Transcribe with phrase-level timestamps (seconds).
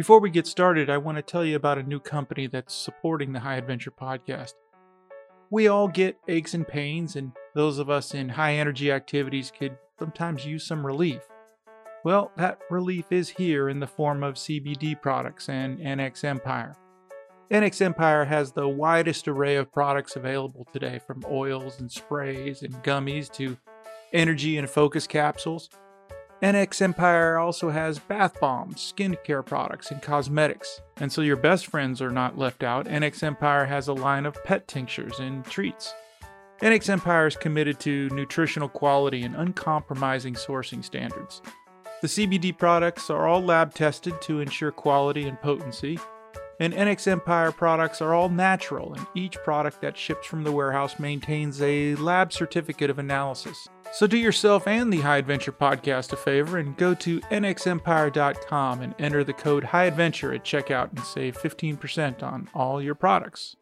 [0.00, 3.34] Before we get started, I want to tell you about a new company that's supporting
[3.34, 4.54] the High Adventure podcast.
[5.50, 9.76] We all get aches and pains, and those of us in high energy activities could
[9.98, 11.20] sometimes use some relief.
[12.02, 16.76] Well, that relief is here in the form of CBD products and NX Empire.
[17.50, 22.72] NX Empire has the widest array of products available today, from oils and sprays and
[22.82, 23.58] gummies to
[24.14, 25.68] energy and focus capsules.
[26.42, 30.80] NX Empire also has bath bombs, skincare products, and cosmetics.
[30.96, 32.86] And so your best friends are not left out.
[32.86, 35.92] NX Empire has a line of pet tinctures and treats.
[36.62, 41.42] NX Empire is committed to nutritional quality and uncompromising sourcing standards.
[42.00, 45.98] The CBD products are all lab tested to ensure quality and potency.
[46.58, 50.98] And NX Empire products are all natural, and each product that ships from the warehouse
[50.98, 53.68] maintains a lab certificate of analysis.
[53.92, 58.94] So do yourself and the High Adventure podcast a favor and go to nxempire.com and
[59.00, 63.56] enter the code High Adventure at checkout and save 15% on all your products.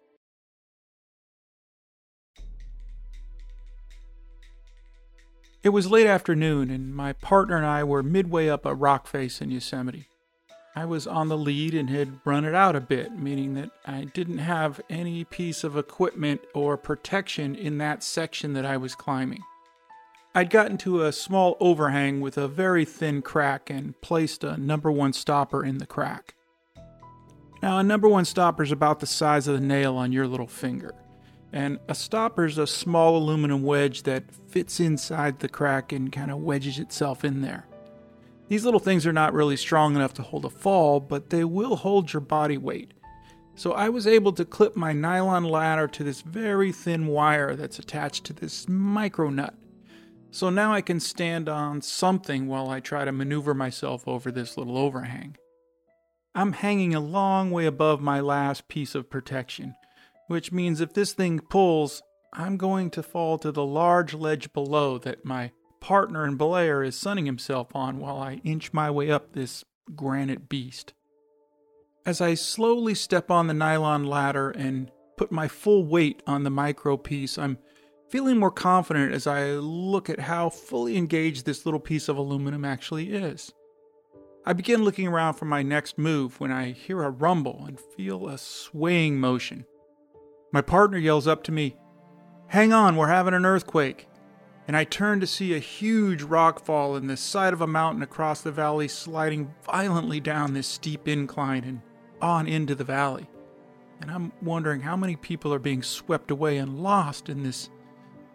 [5.64, 9.40] It was late afternoon, and my partner and I were midway up a rock face
[9.40, 10.08] in Yosemite.
[10.76, 14.04] I was on the lead and had run it out a bit, meaning that I
[14.04, 19.42] didn't have any piece of equipment or protection in that section that I was climbing.
[20.38, 24.88] I'd gotten to a small overhang with a very thin crack and placed a number
[24.88, 26.34] one stopper in the crack.
[27.60, 30.46] Now, a number one stopper is about the size of the nail on your little
[30.46, 30.94] finger,
[31.52, 36.30] and a stopper is a small aluminum wedge that fits inside the crack and kind
[36.30, 37.66] of wedges itself in there.
[38.46, 41.74] These little things are not really strong enough to hold a fall, but they will
[41.74, 42.94] hold your body weight.
[43.56, 47.80] So I was able to clip my nylon ladder to this very thin wire that's
[47.80, 49.54] attached to this micro nut.
[50.30, 54.56] So now I can stand on something while I try to maneuver myself over this
[54.56, 55.36] little overhang.
[56.34, 59.74] I'm hanging a long way above my last piece of protection,
[60.26, 64.98] which means if this thing pulls, I'm going to fall to the large ledge below
[64.98, 69.32] that my partner in belayer is sunning himself on while I inch my way up
[69.32, 69.64] this
[69.96, 70.92] granite beast.
[72.04, 76.50] As I slowly step on the nylon ladder and put my full weight on the
[76.50, 77.58] micro piece, I'm
[78.08, 82.64] feeling more confident as I look at how fully engaged this little piece of aluminum
[82.64, 83.52] actually is.
[84.46, 88.28] I begin looking around for my next move when I hear a rumble and feel
[88.28, 89.66] a swaying motion.
[90.52, 91.76] My partner yells up to me,
[92.46, 94.08] Hang on, we're having an earthquake.
[94.66, 98.02] And I turn to see a huge rock fall in the side of a mountain
[98.02, 101.82] across the valley, sliding violently down this steep incline and
[102.22, 103.28] on into the valley.
[104.00, 107.68] And I'm wondering how many people are being swept away and lost in this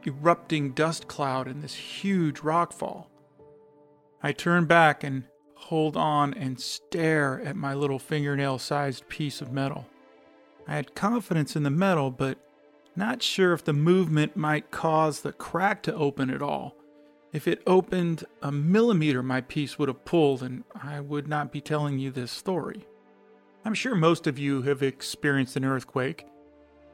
[0.08, 3.08] erupting dust cloud in this huge rockfall.
[4.22, 5.26] I turn back and
[5.56, 9.86] hold on and stare at my little fingernail sized piece of metal.
[10.68, 12.38] I had confidence in the metal, but
[12.96, 16.76] not sure if the movement might cause the crack to open at all.
[17.32, 21.62] If it opened a millimeter, my piece would have pulled, and I would not be
[21.62, 22.86] telling you this story.
[23.66, 26.28] I'm sure most of you have experienced an earthquake,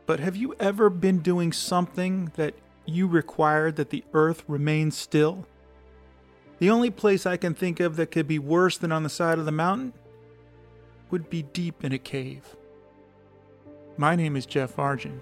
[0.06, 2.54] but have you ever been doing something that
[2.90, 5.46] you require that the earth remain still?
[6.60, 9.40] The only place I can think of that could be worse than on the side
[9.40, 9.94] of the mountain
[11.10, 12.56] would be deep in a cave.
[13.98, 15.20] My name is Jeff Argin,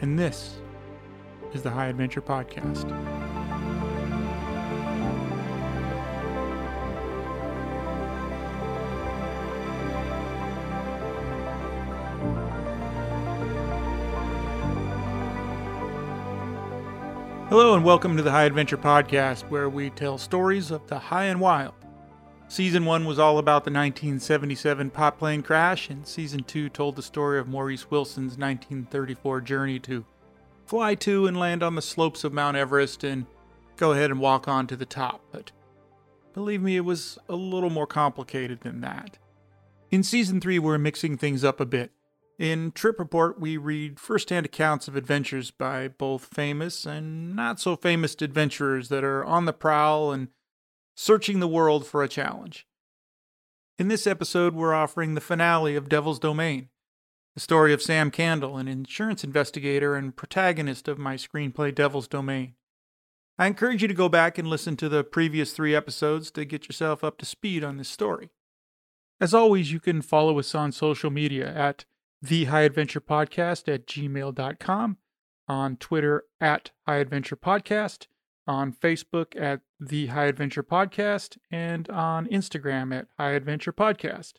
[0.00, 0.58] and this
[1.52, 3.25] is the High Adventure Podcast.
[17.58, 21.24] Hello, and welcome to the High Adventure Podcast, where we tell stories of the high
[21.24, 21.72] and wild.
[22.48, 27.02] Season 1 was all about the 1977 pot plane crash, and Season 2 told the
[27.02, 30.04] story of Maurice Wilson's 1934 journey to
[30.66, 33.24] fly to and land on the slopes of Mount Everest and
[33.78, 35.22] go ahead and walk on to the top.
[35.32, 35.50] But
[36.34, 39.16] believe me, it was a little more complicated than that.
[39.90, 41.90] In Season 3, we're mixing things up a bit.
[42.38, 47.76] In Trip Report, we read firsthand accounts of adventures by both famous and not so
[47.76, 50.28] famous adventurers that are on the prowl and
[50.94, 52.66] searching the world for a challenge.
[53.78, 56.68] In this episode, we're offering the finale of Devil's Domain,
[57.34, 62.54] the story of Sam Candle, an insurance investigator and protagonist of my screenplay Devil's Domain.
[63.38, 66.68] I encourage you to go back and listen to the previous three episodes to get
[66.68, 68.30] yourself up to speed on this story.
[69.22, 71.86] As always, you can follow us on social media at
[72.22, 74.96] the High Adventure Podcast at gmail.com,
[75.48, 78.06] on Twitter at High Adventure Podcast,
[78.46, 84.34] on Facebook at The High Adventure Podcast, and on Instagram at High Adventure Podcast.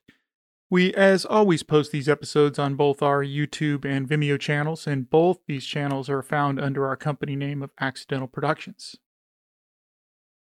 [0.70, 5.40] We, as always, post these episodes on both our YouTube and Vimeo channels, and both
[5.48, 8.98] these channels are found under our company name of Accidental Productions.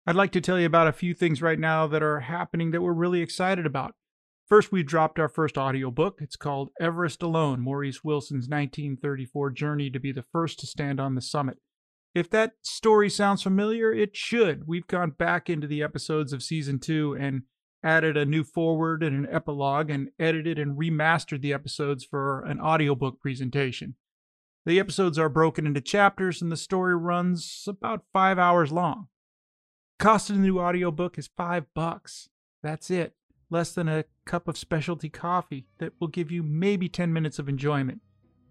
[0.08, 2.82] I'd like to tell you about a few things right now that are happening that
[2.82, 3.96] we're really excited about.
[4.48, 6.20] First, we dropped our first audiobook.
[6.22, 11.16] It's called Everest Alone Maurice Wilson's 1934 Journey to be the First to Stand on
[11.16, 11.58] the Summit.
[12.14, 14.68] If that story sounds familiar, it should.
[14.68, 17.42] We've gone back into the episodes of season two and
[17.84, 22.62] added a new foreword and an epilogue and edited and remastered the episodes for an
[22.62, 23.96] audiobook presentation.
[24.66, 29.08] The episodes are broken into chapters and the story runs about five hours long.
[29.98, 32.30] Cost of the new audiobook is five bucks.
[32.64, 33.16] That's it.
[33.50, 37.48] Less than a cup of specialty coffee that will give you maybe 10 minutes of
[37.48, 38.02] enjoyment.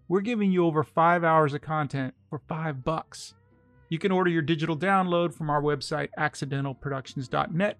[0.07, 3.33] We're giving you over five hours of content for five bucks.
[3.89, 7.77] You can order your digital download from our website, accidentalproductions.net.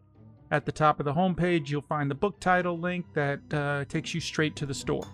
[0.52, 4.14] At the top of the homepage, you'll find the book title link that uh, takes
[4.14, 5.08] you straight to the store.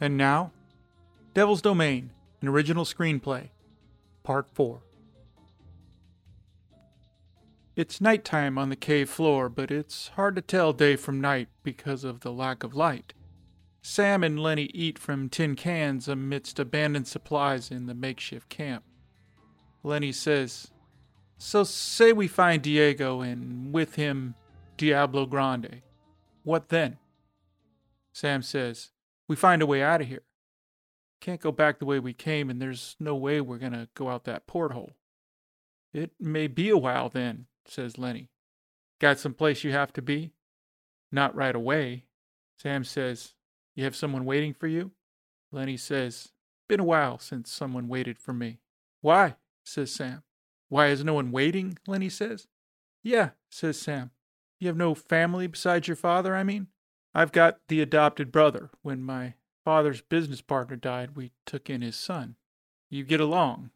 [0.00, 0.52] And now,
[1.34, 3.50] Devil's Domain, an original screenplay,
[4.22, 4.80] Part 4.
[7.78, 12.02] It's nighttime on the cave floor, but it's hard to tell day from night because
[12.02, 13.14] of the lack of light.
[13.82, 18.82] Sam and Lenny eat from tin cans amidst abandoned supplies in the makeshift camp.
[19.84, 20.72] Lenny says,
[21.38, 24.34] So say we find Diego and with him
[24.76, 25.82] Diablo Grande.
[26.42, 26.98] What then?
[28.12, 28.90] Sam says,
[29.28, 30.24] We find a way out of here.
[31.20, 34.08] Can't go back the way we came, and there's no way we're going to go
[34.08, 34.94] out that porthole.
[35.92, 38.30] It may be a while then, says Lenny.
[39.00, 40.32] Got some place you have to be?
[41.12, 42.04] Not right away.
[42.58, 43.34] Sam says,
[43.74, 44.92] You have someone waiting for you?
[45.52, 46.32] Lenny says,
[46.68, 48.60] Been a while since someone waited for me.
[49.00, 49.36] Why?
[49.64, 50.22] says Sam.
[50.68, 51.78] Why is no one waiting?
[51.86, 52.46] Lenny says.
[53.02, 54.10] Yeah, says Sam.
[54.58, 56.68] You have no family besides your father, I mean?
[57.14, 58.70] I've got the adopted brother.
[58.82, 62.36] When my father's business partner died, we took in his son.
[62.90, 63.70] You get along.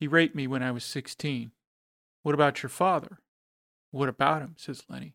[0.00, 1.52] He raped me when I was 16.
[2.22, 3.18] What about your father?
[3.92, 4.56] What about him?
[4.58, 5.14] says Lenny.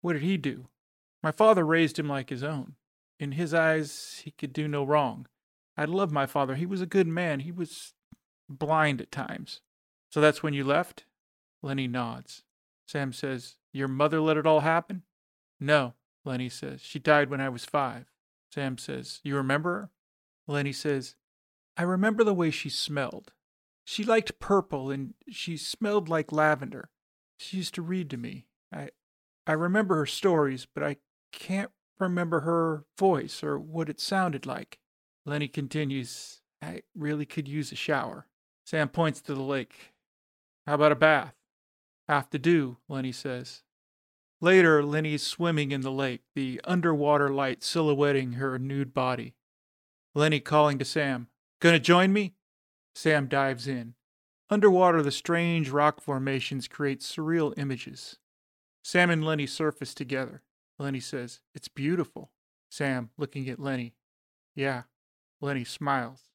[0.00, 0.68] What did he do?
[1.22, 2.74] My father raised him like his own.
[3.18, 5.26] In his eyes, he could do no wrong.
[5.76, 6.54] I loved my father.
[6.54, 7.40] He was a good man.
[7.40, 7.94] He was
[8.48, 9.60] blind at times.
[10.10, 11.04] So that's when you left?
[11.62, 12.42] Lenny nods.
[12.86, 15.02] Sam says, Your mother let it all happen?
[15.58, 15.94] No,
[16.24, 16.82] Lenny says.
[16.82, 18.06] She died when I was five.
[18.52, 19.90] Sam says, You remember her?
[20.46, 21.14] Lenny says,
[21.76, 23.32] I remember the way she smelled.
[23.84, 26.90] She liked purple and she smelled like lavender.
[27.42, 28.46] She used to read to me.
[28.72, 28.90] I
[29.46, 30.98] I remember her stories, but I
[31.32, 34.78] can't remember her voice or what it sounded like.
[35.26, 38.28] Lenny continues, I really could use a shower.
[38.64, 39.92] Sam points to the lake.
[40.66, 41.34] How about a bath?
[42.08, 43.62] Have to do, Lenny says.
[44.40, 49.34] Later, Lenny's swimming in the lake, the underwater light silhouetting her nude body.
[50.14, 51.28] Lenny calling to Sam,
[51.60, 52.34] Gonna join me?
[52.94, 53.94] Sam dives in.
[54.52, 58.18] Underwater, the strange rock formations create surreal images.
[58.84, 60.42] Sam and Lenny surface together.
[60.78, 62.32] Lenny says, It's beautiful.
[62.70, 63.94] Sam, looking at Lenny,
[64.54, 64.82] Yeah.
[65.40, 66.28] Lenny smiles.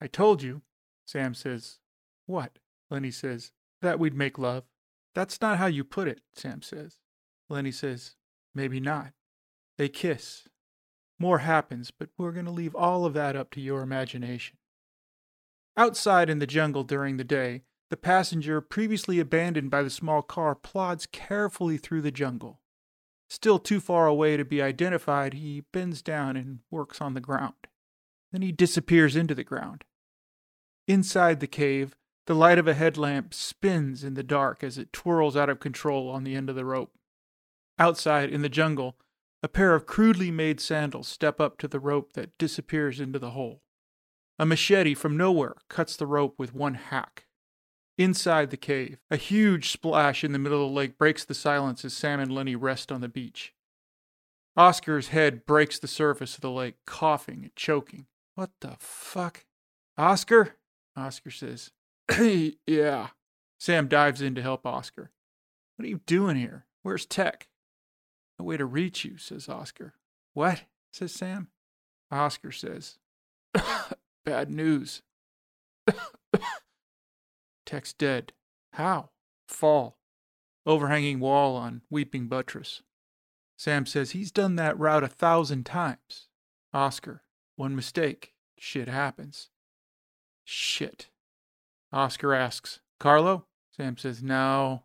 [0.00, 0.62] I told you.
[1.06, 1.78] Sam says,
[2.26, 2.58] What?
[2.90, 3.52] Lenny says,
[3.82, 4.64] That we'd make love.
[5.14, 6.98] That's not how you put it, Sam says.
[7.48, 8.16] Lenny says,
[8.52, 9.12] Maybe not.
[9.78, 10.48] They kiss.
[11.20, 14.56] More happens, but we're going to leave all of that up to your imagination.
[15.76, 20.54] Outside in the jungle during the day, the passenger previously abandoned by the small car
[20.54, 22.60] plods carefully through the jungle.
[23.28, 27.54] Still too far away to be identified, he bends down and works on the ground.
[28.30, 29.84] Then he disappears into the ground.
[30.86, 35.36] Inside the cave, the light of a headlamp spins in the dark as it twirls
[35.36, 36.92] out of control on the end of the rope.
[37.78, 38.96] Outside, in the jungle,
[39.42, 43.30] a pair of crudely made sandals step up to the rope that disappears into the
[43.30, 43.62] hole.
[44.38, 47.26] A machete from nowhere cuts the rope with one hack.
[47.96, 51.84] Inside the cave, a huge splash in the middle of the lake breaks the silence
[51.84, 53.54] as Sam and Lenny rest on the beach.
[54.56, 58.06] Oscar's head breaks the surface of the lake, coughing and choking.
[58.34, 59.44] What the fuck?
[59.96, 60.56] Oscar?
[60.96, 61.70] Oscar says,
[62.66, 63.08] Yeah.
[63.58, 65.10] Sam dives in to help Oscar.
[65.76, 66.66] What are you doing here?
[66.82, 67.48] Where's Tech?
[68.38, 69.94] No way to reach you, says Oscar.
[70.32, 70.64] What?
[70.92, 71.48] says Sam.
[72.10, 72.98] Oscar says,
[74.24, 75.02] Bad news.
[77.66, 78.32] Tech's dead.
[78.72, 79.10] How?
[79.48, 79.98] Fall.
[80.66, 82.82] Overhanging wall on Weeping Buttress.
[83.56, 86.28] Sam says he's done that route a thousand times.
[86.72, 87.22] Oscar,
[87.56, 88.32] one mistake.
[88.58, 89.50] Shit happens.
[90.44, 91.08] Shit.
[91.92, 93.46] Oscar asks, Carlo?
[93.76, 94.84] Sam says, No.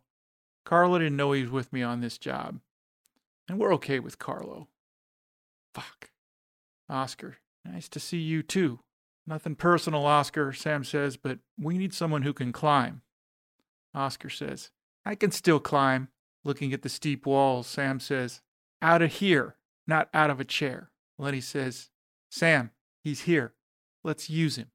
[0.64, 2.60] Carlo didn't know he was with me on this job.
[3.48, 4.68] And we're okay with Carlo.
[5.74, 6.10] Fuck.
[6.88, 8.80] Oscar, nice to see you too.
[9.30, 13.02] Nothing personal, Oscar, Sam says, but we need someone who can climb.
[13.94, 14.72] Oscar says,
[15.06, 16.08] I can still climb.
[16.42, 18.40] Looking at the steep walls, Sam says,
[18.82, 19.54] Out of here,
[19.86, 20.90] not out of a chair.
[21.16, 21.90] Lenny says,
[22.28, 22.72] Sam,
[23.04, 23.54] he's here.
[24.02, 24.72] Let's use him.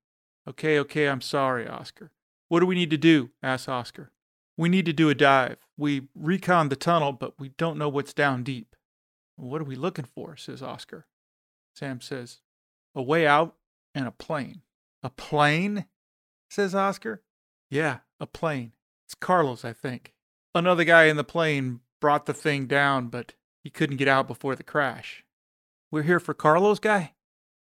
[0.47, 2.13] Okay, okay, I'm sorry, Oscar.
[2.47, 3.31] What do we need to do?
[3.43, 4.13] asks Oscar.
[4.55, 5.57] We need to do a dive.
[5.75, 8.77] We recon the tunnel, but we don't know what's down deep.
[9.35, 10.37] What are we looking for?
[10.37, 11.07] says Oscar.
[11.75, 12.39] Sam says,
[12.95, 13.55] A way out
[13.95, 14.61] and a plane.
[15.01, 15.85] A plane?
[16.49, 17.23] says Oscar.
[17.69, 18.73] Yeah, a plane.
[19.05, 20.13] It's Carlos, I think.
[20.53, 23.33] Another guy in the plane brought the thing down, but
[23.63, 25.23] he couldn't get out before the crash.
[25.91, 27.13] We're here for Carlos guy?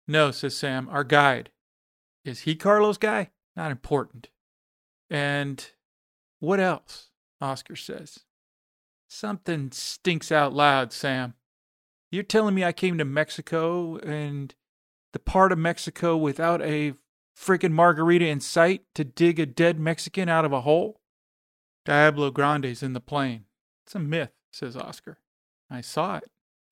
[0.08, 1.52] No, says Sam, our guide.
[2.26, 3.30] Is he Carlos guy?
[3.56, 4.30] Not important.
[5.10, 5.66] And
[6.40, 7.10] what else?
[7.40, 8.20] Oscar says.
[9.08, 11.36] Something stinks out loud, Sam.
[12.12, 14.54] You're telling me I came to Mexico and
[15.14, 16.94] the part of Mexico without a
[17.38, 21.00] frickin' margarita in sight to dig a dead Mexican out of a hole?
[21.86, 23.46] Diablo Grande's in the plane.
[23.86, 25.20] It's a myth, says Oscar.
[25.70, 26.30] I saw it,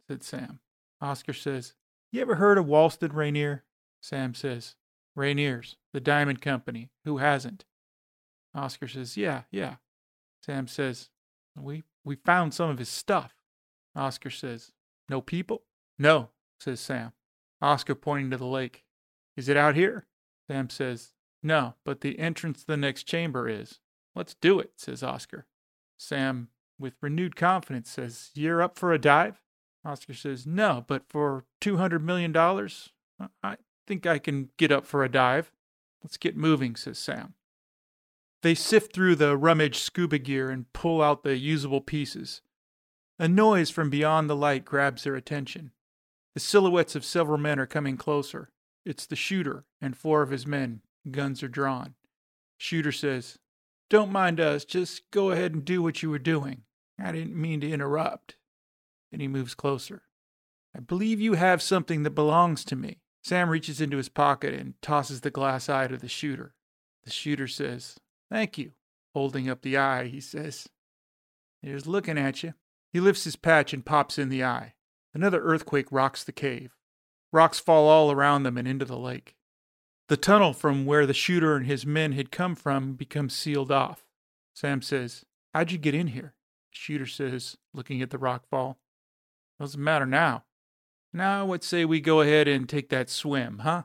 [0.08, 0.60] said Sam.
[1.02, 1.74] Oscar says,
[2.12, 3.64] You ever heard of Walston Rainier?
[4.02, 4.76] Sam says,
[5.16, 6.90] Rainier's, the diamond company.
[7.06, 7.66] Who hasn't?
[8.56, 9.76] Oscar says, Yeah, yeah.
[10.42, 11.10] Sam says,
[11.56, 13.34] We we found some of his stuff.
[13.96, 14.72] Oscar says,
[15.10, 15.64] No people?
[16.00, 16.30] No,
[16.60, 17.14] says Sam.
[17.62, 18.84] Oscar pointing to the lake.
[19.38, 20.08] Is it out here?
[20.48, 21.14] Sam says,
[21.44, 23.80] No, but the entrance to the next chamber is.
[24.16, 25.46] Let's do it, says Oscar.
[25.98, 26.50] Sam,
[26.80, 29.42] with renewed confidence, says, You're up for a dive?
[29.86, 32.36] Oscar says, No, but for $200 million,
[33.44, 35.52] I think I can get up for a dive.
[36.04, 37.36] Let's get moving, says Sam.
[38.42, 42.42] They sift through the rummage scuba gear and pull out the usable pieces.
[43.20, 45.72] A noise from beyond the light grabs their attention.
[46.34, 48.52] The silhouettes of several men are coming closer.
[48.86, 50.82] It's the shooter and four of his men.
[51.10, 51.96] Guns are drawn.
[52.58, 53.38] Shooter says,
[53.90, 56.64] Don't mind us, just go ahead and do what you were doing.
[57.00, 58.36] I didn't mean to interrupt.
[59.12, 60.04] Then he moves closer.
[60.76, 63.02] I believe you have something that belongs to me.
[63.24, 66.54] Sam reaches into his pocket and tosses the glass eye to the shooter.
[67.04, 67.98] The shooter says,
[68.30, 68.72] Thank you.
[69.14, 70.70] Holding up the eye, he says,
[71.62, 72.54] Here's looking at you.
[72.94, 74.74] He lifts his patch and pops in the eye.
[75.14, 76.76] Another earthquake rocks the cave.
[77.32, 79.36] Rocks fall all around them and into the lake.
[80.08, 84.06] The tunnel from where the shooter and his men had come from becomes sealed off.
[84.54, 86.34] Sam says, How'd you get in here?
[86.72, 88.80] Shooter says, looking at the rock fall.
[89.60, 90.46] Doesn't matter now.
[91.14, 93.84] Now, what say we go ahead and take that swim, huh?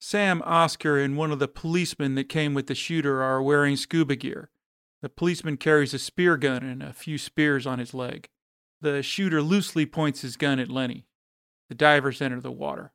[0.00, 4.16] Sam, Oscar, and one of the policemen that came with the shooter are wearing scuba
[4.16, 4.50] gear.
[5.02, 8.28] The policeman carries a spear gun and a few spears on his leg.
[8.80, 11.06] The shooter loosely points his gun at Lenny.
[11.68, 12.92] The divers enter the water.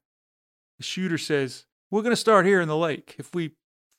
[0.78, 3.16] The shooter says, We're going to start here in the lake.
[3.18, 3.56] If we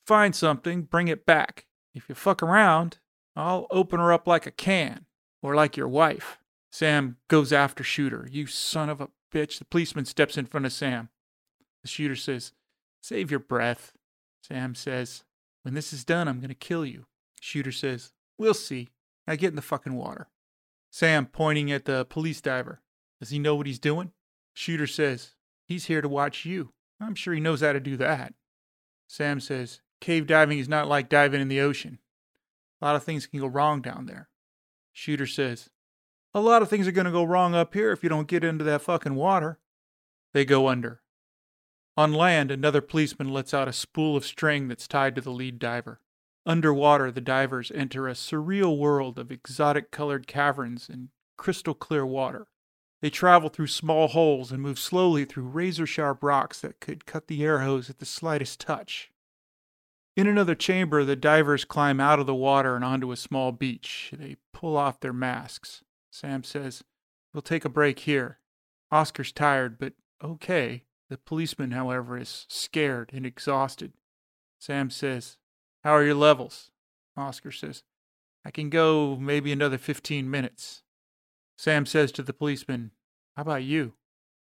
[0.07, 1.67] find something, bring it back.
[1.95, 2.99] If you fuck around,
[3.35, 5.07] I'll open her up like a can,
[5.43, 6.39] or like your wife.
[6.71, 8.29] Sam goes after Shooter.
[8.31, 9.59] You son of a bitch.
[9.59, 11.09] The policeman steps in front of Sam.
[11.83, 12.53] The shooter says,
[13.03, 13.93] Save your breath.
[14.43, 15.25] Sam says,
[15.63, 17.07] When this is done, I'm going to kill you.
[17.41, 18.89] Shooter says, We'll see.
[19.27, 20.29] Now get in the fucking water.
[20.97, 22.81] Sam pointing at the police diver.
[23.21, 24.13] Does he know what he's doing?
[24.55, 25.35] Shooter says,
[25.67, 26.73] He's here to watch you.
[26.99, 28.33] I'm sure he knows how to do that.
[29.07, 31.99] Sam says, Cave diving is not like diving in the ocean.
[32.81, 34.31] A lot of things can go wrong down there.
[34.91, 35.69] Shooter says,
[36.33, 38.43] A lot of things are going to go wrong up here if you don't get
[38.43, 39.59] into that fucking water.
[40.33, 41.03] They go under.
[41.99, 45.59] On land, another policeman lets out a spool of string that's tied to the lead
[45.59, 46.01] diver.
[46.47, 52.47] Underwater, the divers enter a surreal world of exotic colored caverns and crystal clear water.
[53.03, 57.27] They travel through small holes and move slowly through razor sharp rocks that could cut
[57.27, 59.11] the air hose at the slightest touch.
[60.17, 64.15] In another chamber, the divers climb out of the water and onto a small beach.
[64.17, 65.83] They pull off their masks.
[66.11, 66.85] Sam says,
[67.35, 68.39] We'll take a break here.
[68.91, 69.93] Oscar's tired, but
[70.25, 70.85] okay.
[71.11, 73.93] The policeman, however, is scared and exhausted.
[74.59, 75.37] Sam says,
[75.87, 76.73] How are your levels?
[77.17, 77.85] Oscar says,
[78.45, 80.83] I can go maybe another 15 minutes.
[81.57, 82.91] Sam says to the policeman,
[83.37, 83.93] How about you?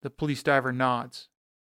[0.02, 1.28] The police diver nods.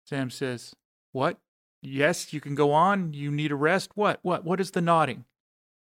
[0.04, 0.74] Sam says,
[1.12, 1.38] What?
[1.80, 3.12] Yes, you can go on.
[3.12, 3.92] You need a rest.
[3.94, 4.18] What?
[4.22, 4.44] What?
[4.44, 5.24] What is the nodding?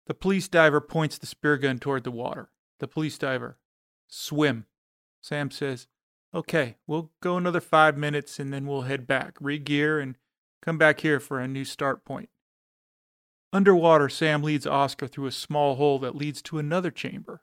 [0.09, 2.51] The police diver points the spear gun toward the water.
[2.81, 3.57] The police diver,
[4.09, 4.67] Swim.
[5.23, 5.87] Sam says,
[6.35, 10.17] Okay, we'll go another five minutes and then we'll head back, re-gear, and
[10.61, 12.31] come back here for a new start point.
[13.53, 17.41] Underwater, Sam leads Oscar through a small hole that leads to another chamber.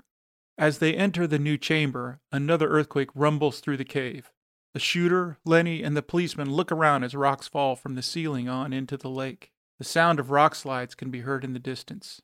[0.58, 4.32] As they enter the new chamber, another earthquake rumbles through the cave.
[4.74, 8.74] The shooter, Lenny, and the policeman look around as rocks fall from the ceiling on
[8.74, 9.52] into the lake.
[9.80, 12.22] The sound of rock slides can be heard in the distance.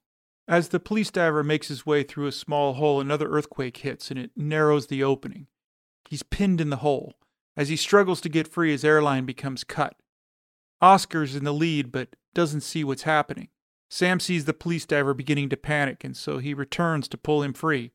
[0.48, 4.20] As the police diver makes his way through a small hole, another earthquake hits and
[4.20, 5.48] it narrows the opening.
[6.10, 7.16] He's pinned in the hole.
[7.56, 9.96] As he struggles to get free, his airline becomes cut.
[10.82, 13.50] Oscar's in the lead but doesn't see what's happening.
[13.94, 17.54] Sam sees the police diver beginning to panic, and so he returns to pull him
[17.54, 17.92] free.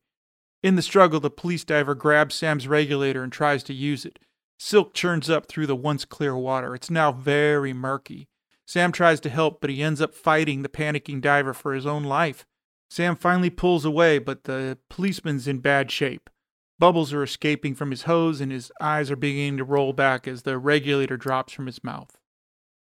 [0.63, 4.17] In the struggle, the police diver grabs Sam's regulator and tries to use it.
[4.57, 6.73] Silk churns up through the once clear water.
[6.73, 8.29] It's now very murky.
[8.65, 12.05] Sam tries to help, but he ends up fighting the panicking diver for his own
[12.05, 12.45] life.
[12.89, 16.29] Sam finally pulls away, but the policeman's in bad shape.
[16.79, 20.43] Bubbles are escaping from his hose, and his eyes are beginning to roll back as
[20.43, 22.15] the regulator drops from his mouth.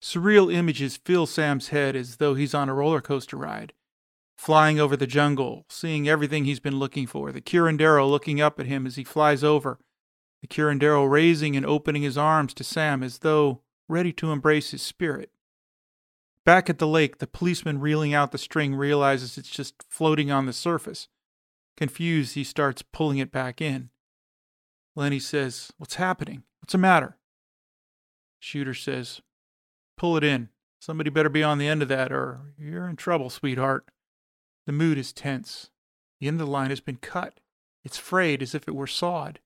[0.06, 3.74] Surreal images fill Sam's head as though he's on a roller coaster ride.
[4.38, 8.68] Flying over the jungle, seeing everything he's been looking for, the Curandero looking up at
[8.68, 9.80] him as he flies over,
[10.42, 14.84] the Curandero raising and opening his arms to Sam as though ready to embrace his
[14.84, 15.32] spirit.
[16.44, 20.46] Back at the lake, the policeman reeling out the string realizes it's just floating on
[20.46, 21.08] the surface.
[21.78, 23.90] Confused, he starts pulling it back in.
[24.94, 26.44] Lenny says, What's happening?
[26.60, 27.18] What's the matter?
[28.38, 29.22] Shooter says,
[29.98, 30.50] Pull it in.
[30.80, 33.88] Somebody better be on the end of that, or you're in trouble, sweetheart.
[34.66, 35.70] The mood is tense.
[36.20, 37.40] The end of the line has been cut.
[37.84, 39.40] It's frayed as if it were sawed.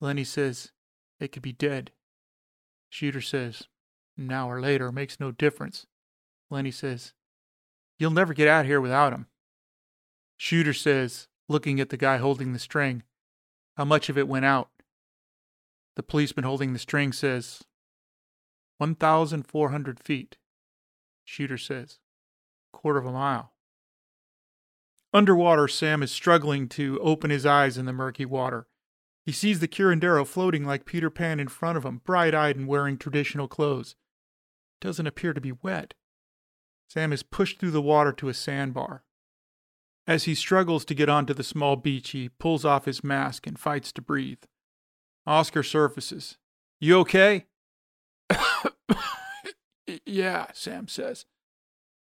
[0.00, 0.72] Lenny says,
[1.20, 1.92] It could be dead.
[2.88, 3.64] Shooter says,
[4.16, 5.86] An hour later makes no difference.
[6.50, 7.12] Lenny says,
[7.98, 9.26] You'll never get out here without him.
[10.36, 13.02] Shooter says, looking at the guy holding the string,
[13.76, 14.70] How much of it went out?
[15.94, 17.62] The policeman holding the string says,
[18.78, 20.36] 1,400 feet.
[21.24, 21.98] Shooter says,
[22.72, 23.52] Quarter of a mile.
[25.12, 28.66] Underwater, Sam is struggling to open his eyes in the murky water.
[29.24, 32.68] He sees the Curandero floating like Peter Pan in front of him, bright eyed and
[32.68, 33.96] wearing traditional clothes.
[34.80, 35.94] It doesn't appear to be wet.
[36.88, 39.04] Sam is pushed through the water to a sandbar.
[40.06, 43.58] As he struggles to get onto the small beach, he pulls off his mask and
[43.58, 44.44] fights to breathe.
[45.26, 46.36] Oscar surfaces.
[46.78, 47.46] You okay?
[50.04, 51.26] Yeah, Sam says.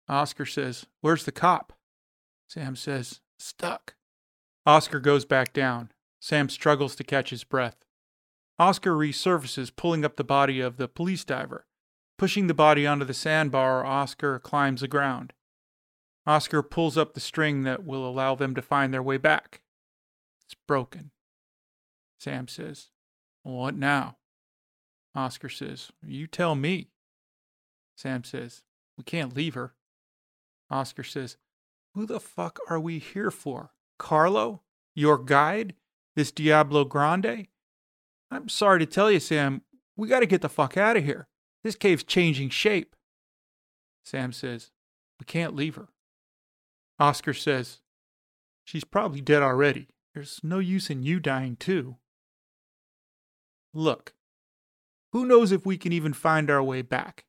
[0.07, 1.73] Oscar says, Where's the cop?
[2.47, 3.95] Sam says, Stuck.
[4.65, 5.91] Oscar goes back down.
[6.19, 7.77] Sam struggles to catch his breath.
[8.57, 11.65] Oscar resurfaces, pulling up the body of the police diver.
[12.17, 15.33] Pushing the body onto the sandbar, Oscar climbs the ground.
[16.25, 19.61] Oscar pulls up the string that will allow them to find their way back.
[20.45, 21.11] It's broken.
[22.17, 22.89] Sam says,
[23.43, 24.17] What now?
[25.13, 26.89] Oscar says, You tell me.
[27.95, 28.63] Sam says,
[28.97, 29.73] We can't leave her.
[30.69, 31.37] Oscar says,
[31.93, 33.71] Who the fuck are we here for?
[33.97, 34.61] Carlo?
[34.93, 35.75] Your guide?
[36.15, 37.47] This Diablo Grande?
[38.31, 39.61] I'm sorry to tell you, Sam,
[39.97, 41.27] we gotta get the fuck out of here.
[41.63, 42.95] This cave's changing shape.
[44.03, 44.71] Sam says,
[45.19, 45.89] We can't leave her.
[46.99, 47.79] Oscar says,
[48.63, 49.87] She's probably dead already.
[50.13, 51.97] There's no use in you dying, too.
[53.73, 54.13] Look,
[55.11, 57.25] who knows if we can even find our way back?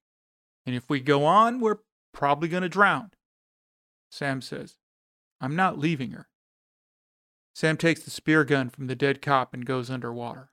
[0.66, 1.78] And if we go on, we're
[2.12, 3.12] probably going to drown.
[4.10, 4.76] Sam says,
[5.40, 6.28] I'm not leaving her.
[7.54, 10.50] Sam takes the spear gun from the dead cop and goes underwater.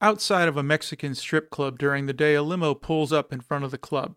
[0.00, 3.64] Outside of a Mexican strip club during the day, a limo pulls up in front
[3.64, 4.16] of the club.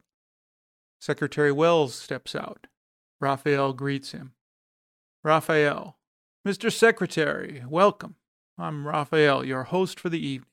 [1.00, 2.68] Secretary Wells steps out.
[3.22, 4.34] Raphael greets him.
[5.24, 5.98] Raphael,
[6.48, 6.72] Mr.
[6.72, 8.16] Secretary, welcome.
[8.58, 10.50] I'm Raphael, your host for the evening.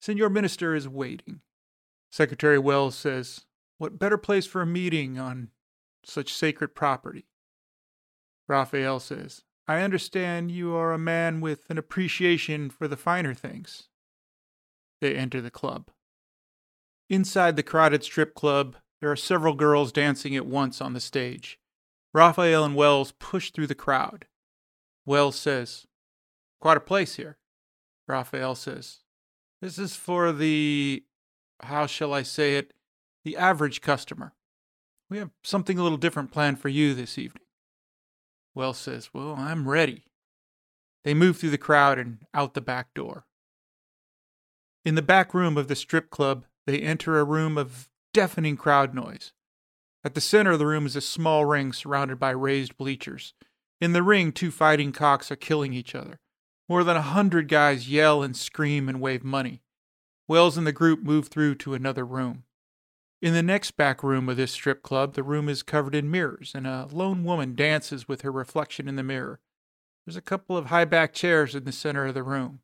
[0.00, 1.40] Senor Minister is waiting.
[2.12, 3.46] Secretary Wells says,
[3.78, 5.48] What better place for a meeting on
[6.04, 7.24] such sacred property?
[8.46, 13.84] Raphael says, I understand you are a man with an appreciation for the finer things.
[15.00, 15.90] They enter the club.
[17.08, 21.58] Inside the crowded strip club, there are several girls dancing at once on the stage.
[22.12, 24.26] Raphael and Wells push through the crowd.
[25.06, 25.86] Wells says,
[26.60, 27.38] Quite a place here.
[28.06, 28.98] Raphael says,
[29.62, 31.04] This is for the,
[31.64, 32.72] how shall I say it,
[33.24, 34.32] the average customer.
[35.08, 37.44] We have something a little different planned for you this evening.
[38.54, 40.04] Wells says, Well, I'm ready.
[41.04, 43.26] They move through the crowd and out the back door.
[44.84, 48.94] In the back room of the strip club, they enter a room of deafening crowd
[48.94, 49.32] noise.
[50.04, 53.34] At the center of the room is a small ring surrounded by raised bleachers.
[53.80, 56.18] In the ring, two fighting cocks are killing each other.
[56.68, 59.62] More than a hundred guys yell and scream and wave money.
[60.28, 62.44] Wells and the group move through to another room.
[63.20, 66.52] In the next back room of this strip club, the room is covered in mirrors,
[66.54, 69.40] and a lone woman dances with her reflection in the mirror.
[70.04, 72.60] There's a couple of high back chairs in the center of the room.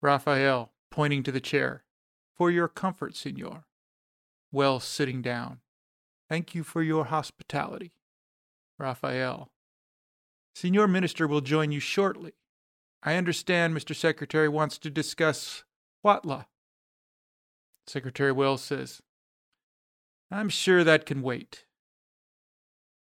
[0.00, 1.84] Raphael, pointing to the chair.
[2.34, 3.66] For your comfort, senor.
[4.50, 5.60] Wells sitting down.
[6.30, 7.92] Thank you for your hospitality.
[8.78, 9.50] Raphael.
[10.54, 12.32] Senor Minister will join you shortly.
[13.02, 13.94] I understand Mr.
[13.94, 15.64] Secretary wants to discuss
[16.04, 16.46] Huautla.
[17.86, 19.02] Secretary Wells says,
[20.30, 21.64] I'm sure that can wait.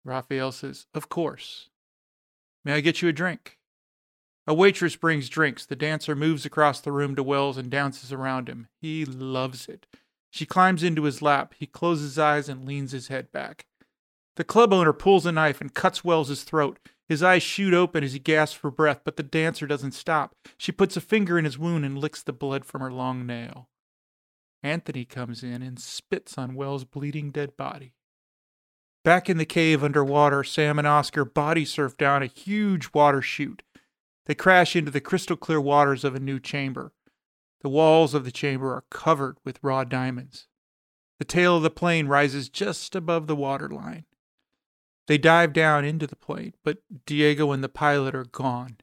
[0.04, 1.68] Raphael says, Of course.
[2.64, 3.58] May I get you a drink?
[4.46, 5.66] A waitress brings drinks.
[5.66, 8.68] The dancer moves across the room to Wells and dances around him.
[8.80, 9.86] He loves it.
[10.30, 11.54] She climbs into his lap.
[11.58, 13.66] He closes his eyes and leans his head back.
[14.36, 16.78] The club owner pulls a knife and cuts Wells's throat.
[17.08, 20.34] His eyes shoot open as he gasps for breath, but the dancer doesn't stop.
[20.58, 23.70] She puts a finger in his wound and licks the blood from her long nail.
[24.62, 27.94] Anthony comes in and spits on Wells' bleeding dead body.
[29.04, 33.62] Back in the cave underwater, Sam and Oscar body surf down a huge water chute.
[34.26, 36.92] They crash into the crystal clear waters of a new chamber.
[37.62, 40.46] The walls of the chamber are covered with raw diamonds.
[41.18, 44.04] The tail of the plane rises just above the waterline.
[45.08, 48.76] They dive down into the plane, but Diego and the pilot are gone.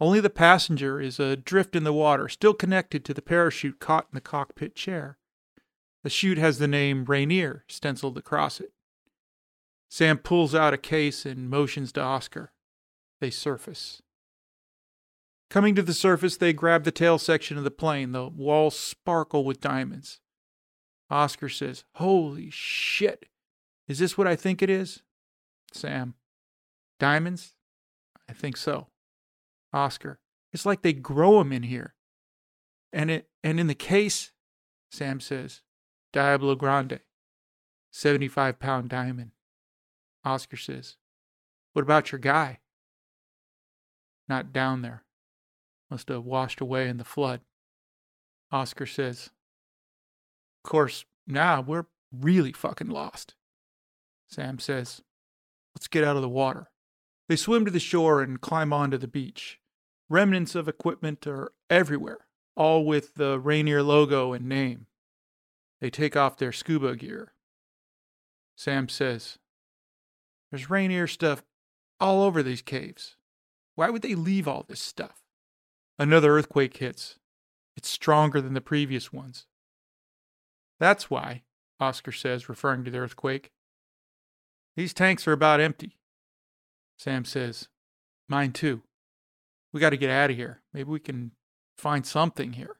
[0.00, 4.14] Only the passenger is adrift in the water, still connected to the parachute caught in
[4.14, 5.18] the cockpit chair.
[6.04, 8.72] The chute has the name Rainier stenciled across it.
[9.90, 12.52] Sam pulls out a case and motions to Oscar.
[13.20, 14.00] They surface.
[15.50, 18.12] Coming to the surface, they grab the tail section of the plane.
[18.12, 20.20] The walls sparkle with diamonds.
[21.10, 23.26] Oscar says, Holy shit!
[23.88, 25.02] Is this what I think it is?
[25.72, 26.14] Sam,
[26.98, 27.54] diamonds?
[28.28, 28.88] I think so.
[29.72, 30.18] Oscar,
[30.52, 31.94] it's like they grow 'em in here.
[32.92, 34.32] And it and in the case,
[34.90, 35.62] Sam says,
[36.12, 37.00] Diablo Grande,
[37.90, 39.32] 75 pound diamond.
[40.24, 40.96] Oscar says,
[41.72, 42.60] What about your guy?
[44.28, 45.04] Not down there.
[45.90, 47.40] Must have washed away in the flood.
[48.50, 49.30] Oscar says,
[50.64, 53.34] Of course, now we're really fucking lost.
[54.28, 55.02] Sam says,
[55.74, 56.70] Let's get out of the water.
[57.28, 59.60] They swim to the shore and climb onto the beach.
[60.08, 62.26] Remnants of equipment are everywhere,
[62.56, 64.86] all with the Rainier logo and name.
[65.80, 67.34] They take off their scuba gear.
[68.56, 69.38] Sam says,
[70.50, 71.44] There's Rainier stuff
[72.00, 73.16] all over these caves.
[73.74, 75.22] Why would they leave all this stuff?
[75.98, 77.16] Another earthquake hits.
[77.76, 79.46] It's stronger than the previous ones.
[80.80, 81.42] That's why,
[81.78, 83.52] Oscar says, referring to the earthquake.
[84.78, 85.96] These tanks are about empty.
[86.96, 87.66] Sam says,
[88.28, 88.82] Mine too.
[89.72, 90.62] We got to get out of here.
[90.72, 91.32] Maybe we can
[91.76, 92.76] find something here.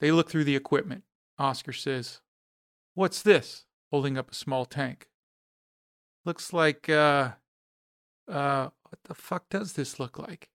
[0.00, 1.04] They look through the equipment.
[1.38, 2.22] Oscar says,
[2.94, 3.66] What's this?
[3.92, 5.06] Holding up a small tank.
[6.24, 7.34] Looks like, uh,
[8.28, 10.48] uh, what the fuck does this look like?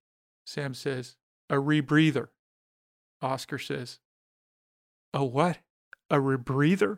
[0.45, 1.15] Sam says,
[1.49, 2.27] A rebreather.
[3.21, 3.99] Oscar says,
[5.13, 5.59] A what?
[6.09, 6.97] A rebreather?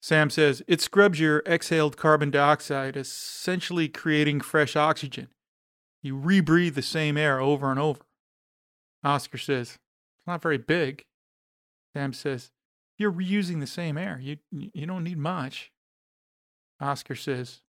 [0.00, 5.28] Sam says, It scrubs your exhaled carbon dioxide, essentially creating fresh oxygen.
[6.02, 8.02] You rebreathe the same air over and over.
[9.02, 9.78] Oscar says,
[10.18, 11.04] It's not very big.
[11.94, 12.50] Sam says,
[12.96, 14.18] You're reusing the same air.
[14.22, 15.72] You, you don't need much.
[16.80, 17.62] Oscar says,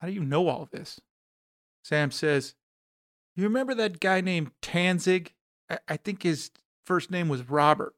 [0.00, 1.00] How do you know all this?
[1.82, 2.54] Sam says,
[3.34, 5.32] You remember that guy named Tanzig?
[5.68, 6.52] I, I think his
[6.84, 7.94] first name was Robert.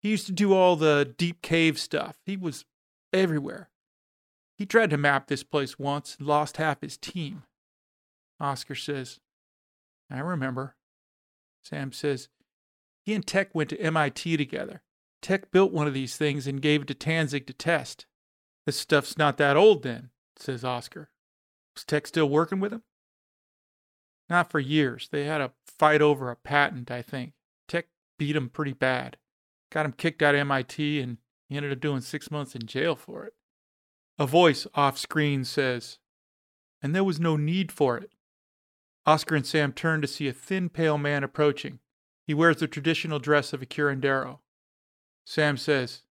[0.00, 2.16] He used to do all the deep cave stuff.
[2.24, 2.64] He was
[3.16, 3.70] everywhere.
[4.56, 7.42] He tried to map this place once and lost half his team.
[8.40, 9.20] Oscar says,
[10.10, 10.76] I remember.
[11.62, 12.28] Sam says,
[13.04, 14.82] he and Tech went to MIT together.
[15.22, 18.06] Tech built one of these things and gave it to Tanzig to test.
[18.64, 21.10] This stuff's not that old then, says Oscar.
[21.74, 22.82] Was Tech still working with him?
[24.28, 25.08] Not for years.
[25.10, 27.32] They had a fight over a patent, I think.
[27.68, 27.86] Tech
[28.18, 29.16] beat him pretty bad.
[29.70, 31.18] Got him kicked out of MIT and
[31.48, 33.34] he ended up doing six months in jail for it.
[34.18, 35.98] A voice off screen says,
[36.82, 38.10] And there was no need for it.
[39.04, 41.78] Oscar and Sam turn to see a thin, pale man approaching.
[42.26, 44.40] He wears the traditional dress of a curandero.
[45.24, 46.02] Sam says,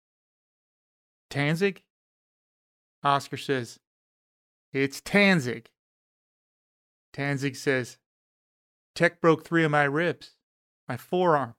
[1.30, 1.82] Tanzig?
[3.02, 3.80] Oscar says,
[4.72, 5.66] It's Tanzig.
[7.12, 7.98] Tanzig says,
[8.94, 10.36] Tech broke three of my ribs,
[10.88, 11.54] my forearm,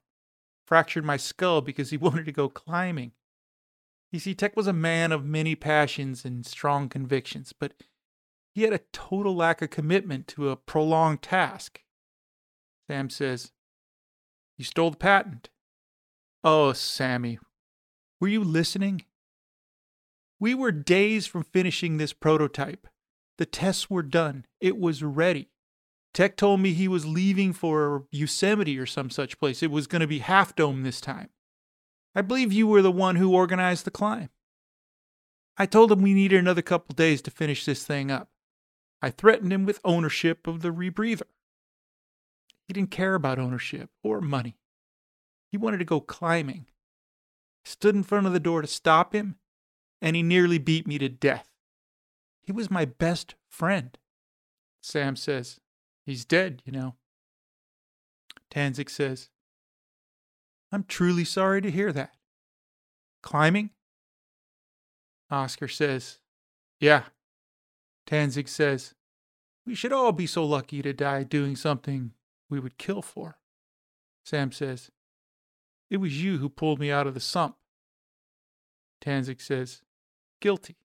[0.66, 3.12] fractured my skull because he wanted to go climbing.
[4.12, 7.74] You see, Tech was a man of many passions and strong convictions, but
[8.54, 11.82] he had a total lack of commitment to a prolonged task.
[12.88, 13.52] Sam says,
[14.56, 15.50] You stole the patent.
[16.44, 17.38] Oh, Sammy,
[18.20, 19.04] were you listening?
[20.38, 22.86] We were days from finishing this prototype.
[23.38, 24.46] The tests were done.
[24.60, 25.50] It was ready.
[26.14, 29.62] Tech told me he was leaving for Yosemite or some such place.
[29.62, 31.28] It was going to be Half Dome this time.
[32.16, 34.30] I believe you were the one who organized the climb.
[35.58, 38.30] I told him we needed another couple days to finish this thing up.
[39.02, 41.28] I threatened him with ownership of the rebreather.
[42.66, 44.56] He didn't care about ownership or money.
[45.52, 46.64] He wanted to go climbing.
[47.66, 49.36] I stood in front of the door to stop him,
[50.00, 51.50] and he nearly beat me to death.
[52.42, 53.96] He was my best friend.
[54.82, 55.60] Sam says,
[56.06, 56.94] He's dead, you know.
[58.50, 59.28] Tanzik says,
[60.76, 62.10] I'm truly sorry to hear that.
[63.22, 63.70] Climbing?
[65.30, 66.18] Oscar says,
[66.78, 67.04] Yeah.
[68.06, 68.92] Tanzik says,
[69.64, 72.12] We should all be so lucky to die doing something
[72.50, 73.38] we would kill for.
[74.26, 74.90] Sam says,
[75.88, 77.56] It was you who pulled me out of the sump.
[79.02, 79.80] Tanzik says,
[80.42, 80.76] Guilty.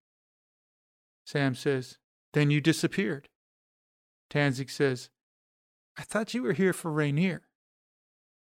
[1.26, 1.98] Sam says,
[2.32, 3.28] Then you disappeared.
[4.30, 5.10] Tanzik says,
[5.98, 7.42] I thought you were here for Rainier.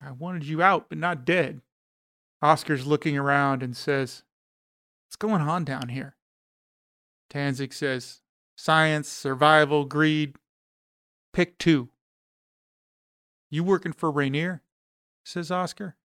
[0.06, 1.62] I wanted you out, but not dead.
[2.42, 4.24] Oscar's looking around and says,
[5.08, 6.16] What's going on down here?
[7.32, 8.22] Tanzik says,
[8.56, 10.36] Science, survival, greed.
[11.34, 11.90] Pick two.
[13.50, 14.62] You working for Rainier?
[15.24, 15.96] says Oscar.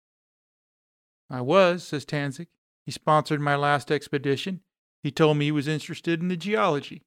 [1.28, 2.48] I was, says Tanzik.
[2.86, 4.60] He sponsored my last expedition.
[5.02, 7.02] He told me he was interested in the geology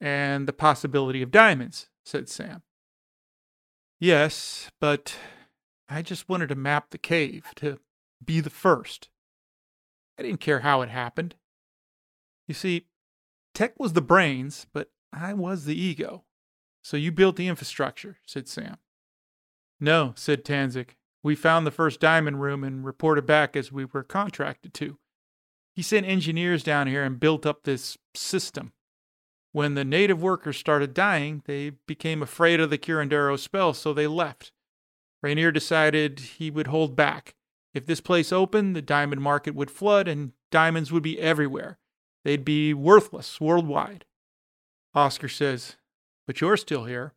[0.00, 2.62] and the possibility of diamonds, said Sam.
[3.98, 5.16] Yes, but
[5.90, 7.80] I just wanted to map the cave, to
[8.24, 9.08] be the first.
[10.16, 11.34] I didn't care how it happened.
[12.46, 12.86] You see,
[13.54, 16.24] Tech was the brains, but I was the ego.
[16.82, 18.76] So you built the infrastructure, said Sam.
[19.80, 20.90] No, said Tanzik.
[21.22, 24.98] We found the first diamond room and reported back as we were contracted to.
[25.74, 28.72] He sent engineers down here and built up this system.
[29.52, 34.06] When the native workers started dying, they became afraid of the curandero spell, so they
[34.06, 34.52] left.
[35.22, 37.34] Rainier decided he would hold back.
[37.74, 41.78] If this place opened, the diamond market would flood and diamonds would be everywhere.
[42.24, 44.04] They'd be worthless worldwide.
[44.94, 45.76] Oscar says,
[46.26, 47.14] But you're still here.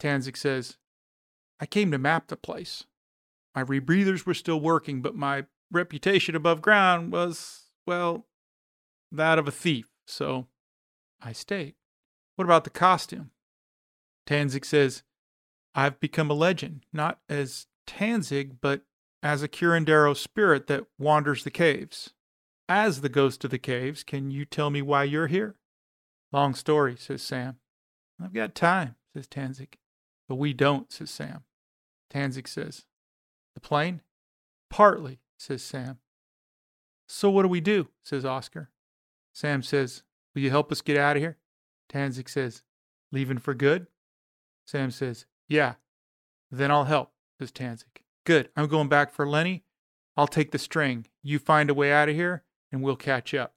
[0.00, 0.78] Tanzik says,
[1.60, 2.84] I came to map the place.
[3.54, 8.26] My rebreathers were still working, but my reputation above ground was, well,
[9.10, 10.46] that of a thief, so
[11.20, 11.74] I stayed.
[12.36, 13.30] What about the costume?
[14.26, 15.02] Tanzik says,
[15.74, 18.82] I've become a legend, not as Tanzig, but
[19.22, 22.10] as a curandero spirit that wanders the caves.
[22.68, 25.56] As the ghost of the caves, can you tell me why you're here?
[26.32, 27.56] Long story, says Sam.
[28.22, 29.74] I've got time, says Tanzik.
[30.28, 31.44] But we don't, says Sam.
[32.12, 32.84] Tanzik says,
[33.54, 34.00] The plane?
[34.70, 35.98] Partly, says Sam.
[37.08, 37.88] So what do we do?
[38.02, 38.70] says Oscar.
[39.34, 40.02] Sam says,
[40.34, 41.36] Will you help us get out of here?
[41.92, 42.62] Tanzik says,
[43.10, 43.88] Leaving for good?
[44.66, 45.74] Sam says, Yeah.
[46.50, 48.04] Then I'll help, says Tanzik.
[48.24, 48.48] Good.
[48.56, 49.64] I'm going back for Lenny.
[50.16, 51.06] I'll take the string.
[51.22, 53.52] You find a way out of here, and we'll catch up.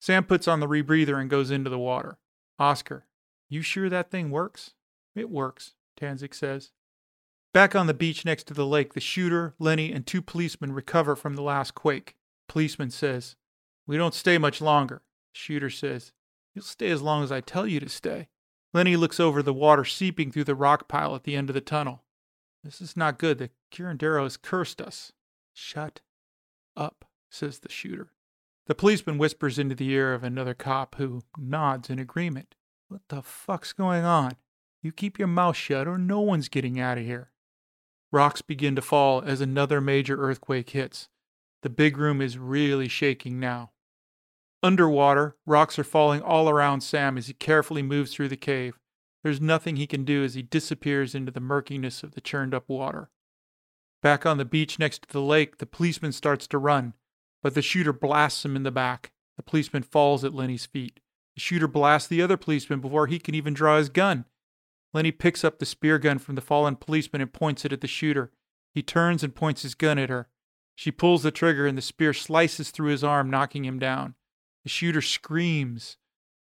[0.00, 2.18] Sam puts on the rebreather and goes into the water.
[2.58, 3.04] Oscar,
[3.50, 4.72] you sure that thing works?
[5.14, 6.70] It works, Tanzik says.
[7.52, 11.14] Back on the beach next to the lake, the shooter, Lenny, and two policemen recover
[11.14, 12.16] from the last quake.
[12.48, 13.36] Policeman says,
[13.86, 15.02] We don't stay much longer.
[15.32, 16.12] Shooter says,
[16.54, 18.28] You'll stay as long as I tell you to stay.
[18.74, 21.60] Lenny looks over the water seeping through the rock pile at the end of the
[21.60, 22.04] tunnel.
[22.62, 23.38] This is not good.
[23.38, 25.12] The curandero has cursed us.
[25.54, 26.00] Shut
[26.76, 28.12] up, says the shooter.
[28.66, 32.54] The policeman whispers into the ear of another cop who nods in agreement.
[32.88, 34.32] What the fuck's going on?
[34.82, 37.30] You keep your mouth shut or no one's getting out of here.
[38.12, 41.08] Rocks begin to fall as another major earthquake hits.
[41.62, 43.72] The big room is really shaking now.
[44.62, 48.78] Underwater, rocks are falling all around Sam as he carefully moves through the cave.
[49.22, 52.68] There's nothing he can do as he disappears into the murkiness of the churned up
[52.68, 53.10] water.
[54.02, 56.94] Back on the beach next to the lake, the policeman starts to run,
[57.42, 59.12] but the shooter blasts him in the back.
[59.36, 61.00] The policeman falls at Lenny's feet.
[61.34, 64.24] The shooter blasts the other policeman before he can even draw his gun.
[64.92, 67.86] Lenny picks up the spear gun from the fallen policeman and points it at the
[67.86, 68.32] shooter.
[68.74, 70.28] He turns and points his gun at her.
[70.74, 74.14] She pulls the trigger and the spear slices through his arm, knocking him down.
[74.64, 75.96] The shooter screams.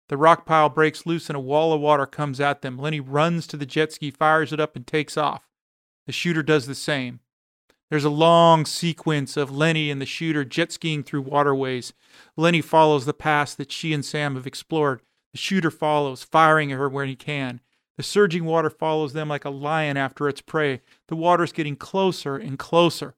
[0.10, 2.78] The rock pile breaks loose and a wall of water comes at them.
[2.78, 5.47] Lenny runs to the jet ski, fires it up, and takes off.
[6.06, 7.21] The shooter does the same.
[7.89, 11.93] There's a long sequence of Lenny and the shooter jet skiing through waterways.
[12.36, 15.02] Lenny follows the paths that she and Sam have explored.
[15.32, 17.62] The shooter follows, firing at her where he can.
[17.97, 20.82] The surging water follows them like a lion after its prey.
[21.08, 23.15] The water's getting closer and closer.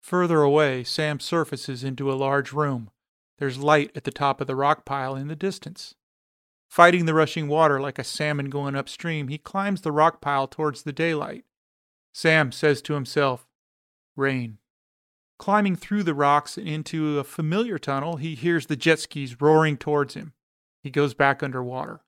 [0.00, 2.90] Further away, Sam surfaces into a large room.
[3.38, 5.94] There's light at the top of the rock pile in the distance.
[6.68, 10.82] Fighting the rushing water like a salmon going upstream, he climbs the rock pile towards
[10.82, 11.44] the daylight.
[12.12, 13.46] Sam says to himself,
[14.16, 14.58] Rain.
[15.38, 20.14] Climbing through the rocks into a familiar tunnel, he hears the jet skis roaring towards
[20.14, 20.32] him.
[20.82, 22.00] He goes back underwater.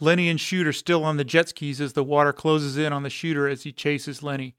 [0.00, 3.02] Lenny and Shoot are still on the jet skis as the water closes in on
[3.02, 4.56] the shooter as he chases Lenny.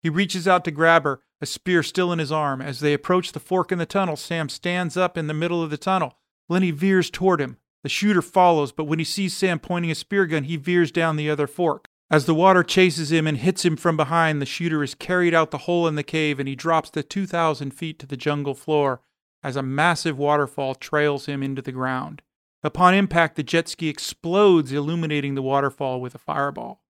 [0.00, 2.62] He reaches out to grab her, a spear still in his arm.
[2.62, 5.68] As they approach the fork in the tunnel, Sam stands up in the middle of
[5.68, 6.16] the tunnel.
[6.48, 7.58] Lenny veers toward him.
[7.82, 11.16] The shooter follows, but when he sees Sam pointing a spear gun, he veers down
[11.16, 11.86] the other fork.
[12.10, 15.50] As the water chases him and hits him from behind, the shooter is carried out
[15.50, 19.02] the hole in the cave and he drops the 2,000 feet to the jungle floor
[19.42, 22.22] as a massive waterfall trails him into the ground.
[22.62, 26.80] Upon impact, the jet ski explodes, illuminating the waterfall with a fireball.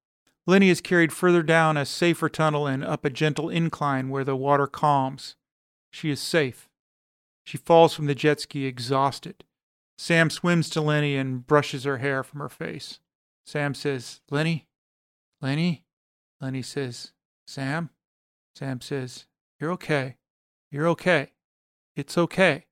[0.47, 4.37] Lenny is carried further down a safer tunnel and up a gentle incline where the
[4.37, 5.37] water calms.
[5.91, 6.69] She is safe.
[7.45, 9.45] She falls from the jet ski exhausted.
[9.97, 13.01] Sam swims to Lenny and brushes her hair from her face.
[13.47, 14.67] Sam says, Lenny,
[15.41, 15.85] Lenny?
[16.41, 17.13] Lenny says,
[17.47, 17.91] Sam?
[18.55, 19.27] Sam says,
[19.61, 20.17] You're okay.
[20.71, 21.33] You're okay.
[21.97, 22.67] It's okay.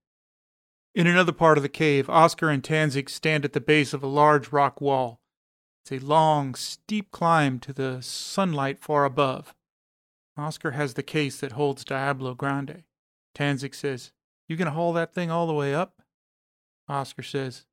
[0.94, 4.08] In another part of the cave, Oscar and Tanzig stand at the base of a
[4.08, 5.21] large rock wall.
[5.82, 9.54] It's a long, steep climb to the sunlight far above.
[10.36, 12.84] Oscar has the case that holds Diablo Grande.
[13.34, 14.12] Tanzig says,
[14.48, 16.00] You gonna haul that thing all the way up?
[16.88, 17.66] Oscar says,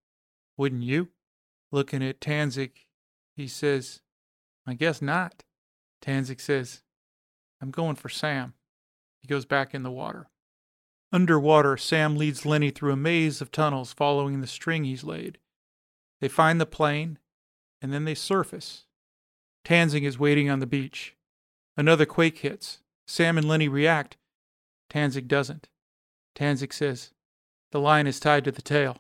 [0.58, 1.10] Wouldn't you?
[1.72, 2.72] Looking at Tanzig,
[3.36, 4.02] he says,
[4.66, 5.44] I guess not.
[6.02, 6.82] Tanzig says,
[7.62, 8.54] I'm going for Sam.
[9.22, 10.30] He goes back in the water.
[11.12, 15.38] Underwater, Sam leads Lenny through a maze of tunnels following the string he's laid.
[16.22, 17.20] They find the plane,
[17.82, 18.86] and then they surface.
[19.64, 21.16] Tanzig is waiting on the beach.
[21.78, 22.80] Another quake hits.
[23.08, 24.18] Sam and Lenny react.
[24.90, 25.70] Tanzig doesn't.
[26.36, 27.12] Tanzig says,
[27.72, 28.98] The line is tied to the tail.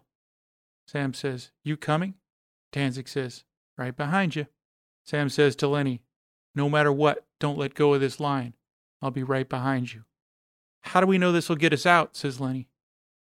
[0.87, 2.15] Sam says, You coming?
[2.71, 3.43] Tanzig says,
[3.77, 4.47] Right behind you.
[5.05, 6.01] Sam says to Lenny,
[6.55, 8.53] No matter what, don't let go of this line.
[9.01, 10.03] I'll be right behind you.
[10.81, 12.15] How do we know this will get us out?
[12.15, 12.67] says Lenny.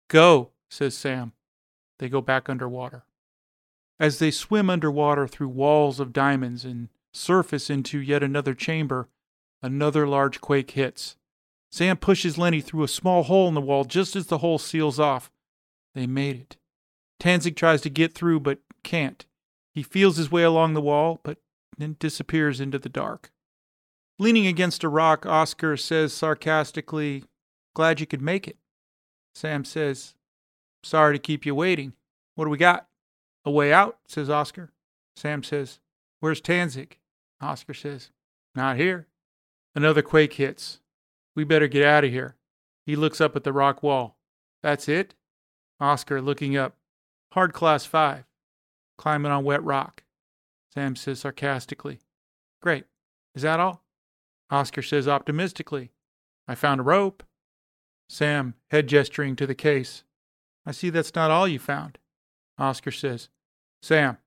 [0.08, 1.34] Go, says Sam.
[2.00, 3.04] They go back underwater.
[4.00, 9.10] As they swim underwater through walls of diamonds and surface into yet another chamber,
[9.62, 11.16] another large quake hits.
[11.72, 15.00] Sam pushes Lenny through a small hole in the wall just as the hole seals
[15.00, 15.32] off.
[15.96, 16.58] They made it.
[17.20, 19.26] Tanzig tries to get through but can't.
[19.74, 21.38] He feels his way along the wall, but
[21.78, 23.32] then disappears into the dark.
[24.20, 27.24] Leaning against a rock, Oscar says sarcastically,
[27.76, 28.58] Glad you could make it.
[29.36, 30.16] Sam says,
[30.84, 31.94] Sorry to keep you waiting.
[32.34, 32.87] What do we got?
[33.48, 34.74] A way out, says Oscar.
[35.16, 35.80] Sam says,
[36.20, 36.98] Where's Tanzig?
[37.40, 38.10] Oscar says,
[38.54, 39.08] Not here.
[39.74, 40.82] Another quake hits.
[41.34, 42.36] We better get out of here.
[42.86, 44.18] He looks up at the rock wall.
[44.62, 45.16] That's it?
[45.80, 46.76] Oscar looking up.
[47.32, 48.26] Hard class five.
[48.98, 50.04] Climbing on wet rock.
[50.74, 52.00] Sam says sarcastically.
[52.62, 52.84] Great.
[53.34, 53.82] Is that all?
[54.50, 55.92] Oscar says optimistically.
[56.50, 57.24] I found a rope.
[58.10, 60.04] Sam, head gesturing to the case.
[60.66, 61.98] I see that's not all you found.
[62.60, 63.30] Oscar says,
[63.82, 64.18] Sam,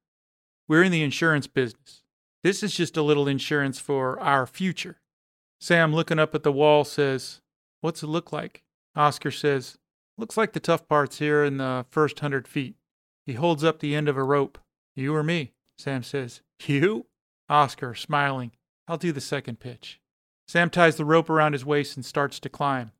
[0.69, 2.03] we're in the insurance business.
[2.43, 5.01] This is just a little insurance for our future.
[5.61, 7.43] Sam, looking up at the wall, says,
[7.81, 8.63] What's it look like?
[8.97, 9.79] Oscar says,
[10.17, 12.77] Looks like the tough part's here in the first hundred feet.
[13.27, 14.59] He holds up the end of a rope.
[14.97, 15.53] You or me?
[15.79, 17.07] Sam says, You?
[17.49, 18.53] Oscar, smiling,
[18.87, 20.01] I'll do the second pitch.
[20.47, 22.93] Sam ties the rope around his waist and starts to climb.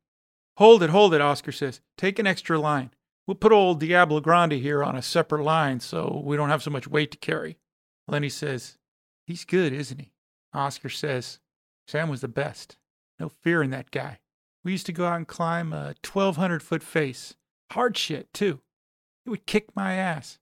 [0.57, 1.81] Hold it, hold it, Oscar says.
[1.97, 2.91] Take an extra line.
[3.27, 6.71] We'll put old Diablo Grande here on a separate line so we don't have so
[6.71, 7.57] much weight to carry.
[8.07, 8.77] Lenny says,
[9.25, 10.11] He's good, isn't he?
[10.53, 11.39] Oscar says,
[11.87, 12.77] Sam was the best.
[13.19, 14.19] No fear in that guy.
[14.63, 17.35] We used to go out and climb a 1,200 foot face.
[17.71, 18.61] Hard shit, too.
[19.23, 20.39] He would kick my ass.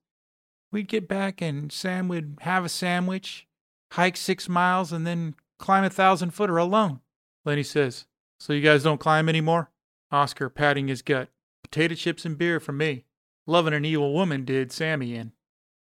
[0.71, 3.47] We'd get back and Sam would have a sandwich,
[3.91, 7.01] hike six miles, and then climb a thousand footer alone.
[7.45, 8.05] Lenny says,
[8.39, 9.71] So you guys don't climb anymore?
[10.11, 11.29] Oscar patting his gut.
[11.71, 13.06] Potato chips and beer for me.
[13.46, 15.33] Loving an evil woman did Sammy in.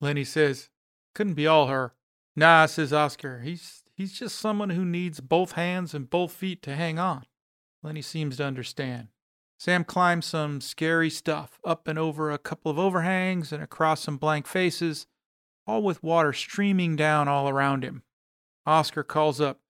[0.01, 0.69] Lenny says,
[1.13, 1.93] Couldn't be all her.
[2.35, 3.39] Nah, says Oscar.
[3.39, 7.25] He's he's just someone who needs both hands and both feet to hang on.
[7.81, 9.07] Lenny seems to understand.
[9.59, 14.17] Sam climbs some scary stuff, up and over a couple of overhangs and across some
[14.17, 15.07] blank faces,
[15.65, 18.03] all with water streaming down all around him.
[18.67, 19.61] Oscar calls up,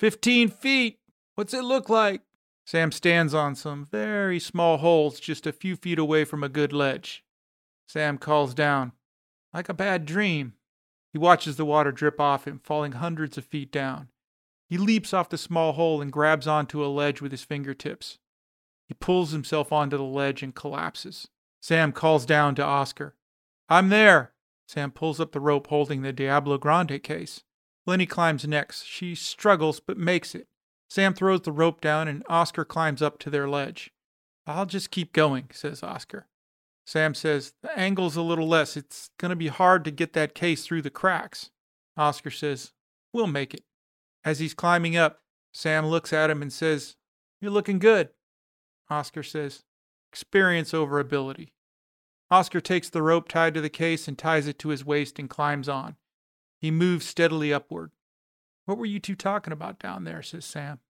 [0.00, 0.98] Fifteen feet!
[1.36, 2.22] What's it look like?
[2.66, 6.72] Sam stands on some very small holes just a few feet away from a good
[6.72, 7.24] ledge.
[7.86, 8.90] Sam calls down,
[9.54, 10.54] Like a bad dream.
[11.12, 14.08] He watches the water drip off him, falling hundreds of feet down.
[14.68, 18.18] He leaps off the small hole and grabs onto a ledge with his fingertips.
[18.88, 21.28] He pulls himself onto the ledge and collapses.
[21.62, 23.14] Sam calls down to Oscar.
[23.68, 24.32] I'm there.
[24.66, 27.44] Sam pulls up the rope holding the Diablo Grande case.
[27.86, 28.82] Lenny climbs next.
[28.82, 30.48] She struggles but makes it.
[30.88, 33.90] Sam throws the rope down and Oscar climbs up to their ledge.
[34.46, 36.28] I'll just keep going, says Oscar.
[36.86, 38.76] Sam says, The angle's a little less.
[38.76, 41.50] It's going to be hard to get that case through the cracks.
[41.96, 42.72] Oscar says,
[43.12, 43.64] We'll make it.
[44.24, 45.20] As he's climbing up,
[45.52, 46.96] Sam looks at him and says,
[47.40, 48.10] You're looking good.
[48.88, 49.64] Oscar says,
[50.12, 51.52] Experience over ability.
[52.30, 55.30] Oscar takes the rope tied to the case and ties it to his waist and
[55.30, 55.96] climbs on.
[56.60, 57.92] He moves steadily upward.
[58.66, 60.22] What were you two talking about down there?
[60.22, 60.80] says Sam.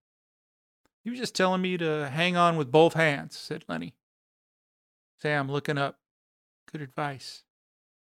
[1.03, 3.95] He was just telling me to hang on with both hands, said Lenny.
[5.21, 5.99] Sam, looking up.
[6.69, 7.43] Good advice.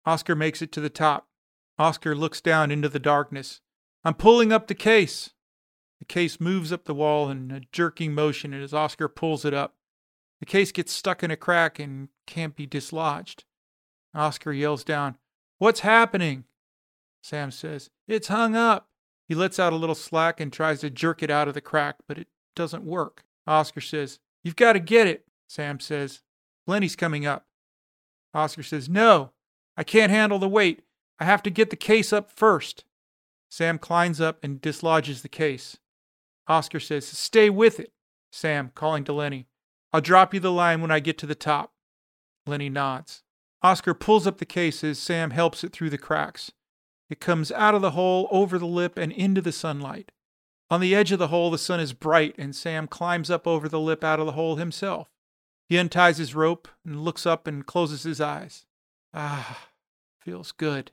[0.06, 1.28] Oscar makes it to the top.
[1.78, 3.62] Oscar looks down into the darkness.
[4.04, 5.32] I'm pulling up the case.
[6.00, 9.76] The case moves up the wall in a jerking motion as Oscar pulls it up.
[10.40, 13.44] The case gets stuck in a crack and can't be dislodged.
[14.14, 15.18] Oscar yells down,
[15.58, 16.46] What's happening?
[17.22, 18.90] Sam says, It's hung up.
[19.28, 21.98] He lets out a little slack and tries to jerk it out of the crack,
[22.08, 23.24] but it doesn't work.
[23.46, 25.26] Oscar says, You've got to get it.
[25.48, 26.22] Sam says,
[26.66, 27.46] Lenny's coming up.
[28.34, 29.32] Oscar says, No,
[29.76, 30.84] I can't handle the weight.
[31.20, 32.86] I have to get the case up first.
[33.50, 35.78] Sam climbs up and dislodges the case.
[36.48, 37.92] Oscar says, Stay with it.
[38.32, 39.48] Sam, calling to Lenny,
[39.92, 41.74] I'll drop you the line when I get to the top.
[42.46, 43.24] Lenny nods.
[43.62, 46.52] Oscar pulls up the case as Sam helps it through the cracks.
[47.10, 50.12] It comes out of the hole, over the lip, and into the sunlight.
[50.70, 53.70] On the edge of the hole, the sun is bright, and Sam climbs up over
[53.70, 55.10] the lip out of the hole himself.
[55.70, 58.66] He unties his rope and looks up and closes his eyes.
[59.14, 59.70] Ah,
[60.20, 60.92] feels good.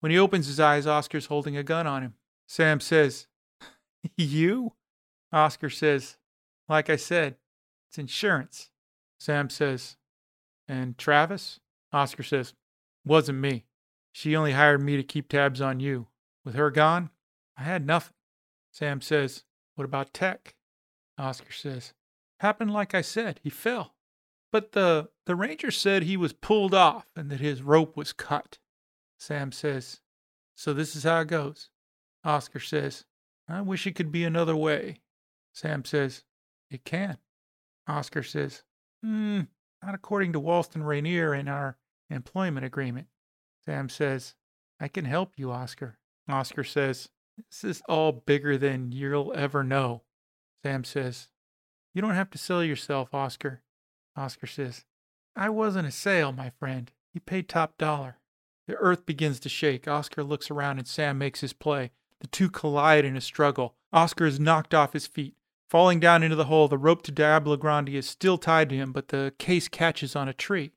[0.00, 2.14] When he opens his eyes, Oscar's holding a gun on him.
[2.48, 3.28] Sam says,
[4.16, 4.72] You?
[5.32, 6.16] Oscar says,
[6.68, 7.36] Like I said,
[7.88, 8.70] it's insurance.
[9.18, 9.96] Sam says,
[10.68, 11.60] And Travis?
[11.92, 12.54] Oscar says,
[13.04, 13.66] Wasn't me.
[14.12, 16.06] She only hired me to keep tabs on you.
[16.44, 17.10] With her gone,
[17.56, 18.14] I had nothing.
[18.70, 19.44] Sam says,
[19.74, 20.54] What about Tech?
[21.18, 21.94] Oscar says,
[22.40, 23.40] Happened like I said.
[23.42, 23.94] He fell.
[24.50, 28.58] But the, the ranger said he was pulled off and that his rope was cut.
[29.18, 30.00] Sam says,
[30.54, 31.70] So this is how it goes.
[32.24, 33.04] Oscar says,
[33.48, 35.00] I wish it could be another way.
[35.52, 36.24] Sam says,
[36.70, 37.18] It can.
[37.86, 38.62] Oscar says,
[39.02, 39.42] Hmm,
[39.82, 41.76] not according to Walston Rainier in our
[42.10, 43.08] employment agreement.
[43.64, 44.34] Sam says,
[44.80, 45.98] I can help you, Oscar.
[46.28, 50.02] Oscar says, This is all bigger than you'll ever know.
[50.64, 51.28] Sam says,
[51.94, 53.62] You don't have to sell yourself, Oscar.
[54.16, 54.84] Oscar says,
[55.34, 56.90] I wasn't a sale, my friend.
[57.14, 58.18] You paid top dollar.
[58.66, 59.88] The earth begins to shake.
[59.88, 61.90] Oscar looks around and Sam makes his play.
[62.20, 63.74] The two collide in a struggle.
[63.92, 65.34] Oscar is knocked off his feet.
[65.68, 68.92] Falling down into the hole, the rope to Diablo Grande is still tied to him,
[68.92, 70.72] but the case catches on a tree.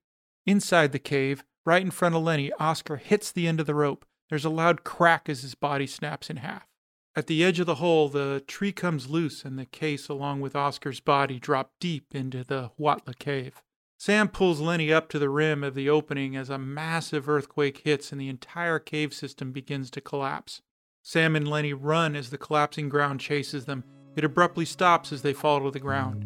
[0.45, 4.05] Inside the cave, right in front of Lenny, Oscar hits the end of the rope.
[4.29, 6.67] There's a loud crack as his body snaps in half.
[7.15, 10.55] At the edge of the hole, the tree comes loose and the case, along with
[10.55, 13.61] Oscar's body, drop deep into the Huautla cave.
[13.97, 18.11] Sam pulls Lenny up to the rim of the opening as a massive earthquake hits
[18.11, 20.61] and the entire cave system begins to collapse.
[21.01, 23.85] Sam and Lenny run as the collapsing ground chases them.
[24.17, 26.25] It abruptly stops as they fall to the ground.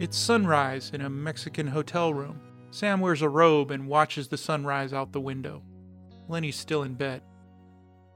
[0.00, 2.40] It's sunrise in a Mexican hotel room.
[2.70, 5.62] Sam wears a robe and watches the sunrise out the window.
[6.28, 7.22] Lenny's still in bed.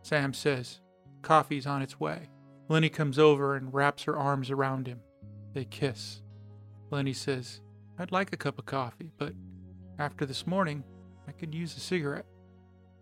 [0.02, 0.80] Sam says,
[1.22, 2.28] Coffee's on its way.
[2.68, 5.00] Lenny comes over and wraps her arms around him.
[5.52, 6.22] They kiss.
[6.90, 7.60] Lenny says,
[7.98, 9.34] I'd like a cup of coffee, but
[9.98, 10.84] after this morning,
[11.26, 12.26] I could use a cigarette.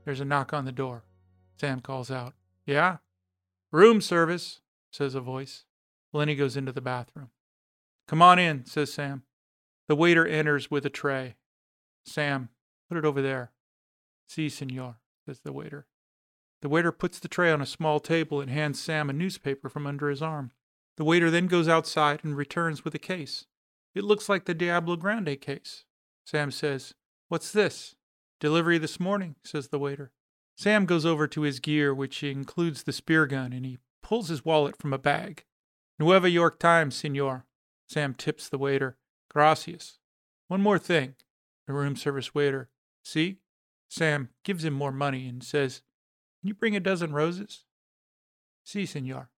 [0.04, 1.04] There's a knock on the door.
[1.56, 2.34] Sam calls out,
[2.66, 2.98] Yeah?
[3.70, 5.64] Room service, says a voice.
[6.12, 7.30] Lenny goes into the bathroom.
[8.06, 9.22] Come on in, says Sam.
[9.88, 11.36] The waiter enters with a tray.
[12.04, 12.48] Sam,
[12.88, 13.52] put it over there.
[14.28, 14.96] Si, senor,
[15.26, 15.86] says the waiter.
[16.62, 19.86] The waiter puts the tray on a small table and hands Sam a newspaper from
[19.86, 20.52] under his arm.
[20.96, 23.46] The waiter then goes outside and returns with a case.
[23.94, 25.84] It looks like the Diablo Grande case.
[26.24, 26.94] Sam says,
[27.28, 27.96] What's this?
[28.40, 30.12] Delivery this morning, says the waiter.
[30.56, 34.44] Sam goes over to his gear, which includes the spear gun, and he pulls his
[34.44, 35.44] wallet from a bag.
[35.98, 37.46] Nueva York Times, senor.
[37.88, 38.96] Sam tips the waiter.
[39.30, 39.98] Gracias.
[40.48, 41.14] One more thing.
[41.72, 42.68] The room service waiter.
[43.02, 43.38] See?
[43.88, 45.80] Sam gives him more money and says,
[46.38, 47.64] Can you bring a dozen roses?
[48.62, 49.30] Si, senor.